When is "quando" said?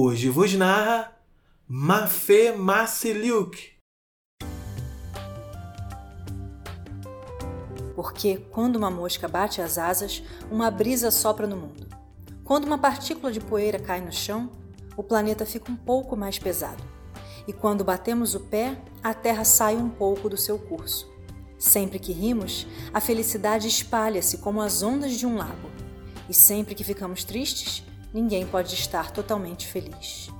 8.52-8.76, 12.44-12.64, 17.52-17.82